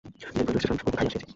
বিহারী 0.17 0.37
কহিল, 0.45 0.57
স্টেশন 0.61 0.75
হইতে 0.79 0.91
খাইয়া 0.97 1.09
আসিয়াছি। 1.09 1.27